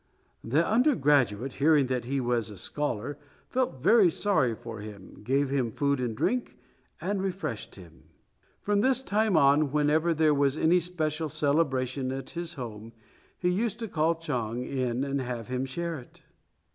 [0.43, 3.19] The undergraduate, hearing that he was a scholar,
[3.51, 6.57] felt very sorry for him, gave him food and drink,
[6.99, 8.05] and refreshed him.
[8.63, 12.93] From this time on, whenever there was any special celebration at his home,
[13.37, 16.23] he used to call Chang in and have him share it.